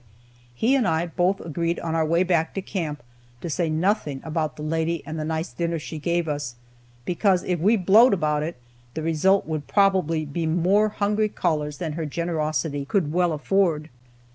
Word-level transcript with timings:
He 0.55 0.75
and 0.75 0.87
I 0.87 1.05
both 1.05 1.39
agreed 1.41 1.79
on 1.81 1.93
our 1.93 2.03
way 2.07 2.23
back 2.23 2.55
to 2.55 2.61
camp 2.63 3.03
to 3.41 3.51
say 3.51 3.69
nothing 3.69 4.19
about 4.23 4.55
the 4.55 4.63
lady 4.63 5.03
and 5.05 5.19
the 5.19 5.23
nice 5.23 5.53
dinner 5.53 5.77
she 5.77 5.99
gave 5.99 6.27
us, 6.27 6.55
because 7.05 7.43
if 7.43 7.59
we 7.59 7.75
blowed 7.77 8.11
about 8.11 8.41
it, 8.41 8.55
the 8.95 9.03
result 9.03 9.45
would 9.45 9.67
probably 9.67 10.25
be 10.25 10.47
more 10.47 10.89
hungry 10.89 11.29
callers 11.29 11.77
than 11.77 11.91
her 11.93 12.07
generosity 12.07 12.83
could 12.83 13.13
well 13.13 13.31
afford. 13.31 13.91